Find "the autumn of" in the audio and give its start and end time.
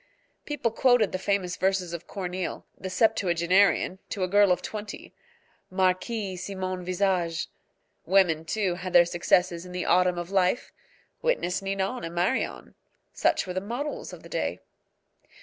9.73-10.31